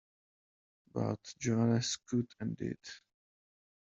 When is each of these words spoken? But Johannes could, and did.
But 0.95 1.19
Johannes 1.37 1.95
could, 2.09 2.25
and 2.39 2.57
did. 2.57 2.79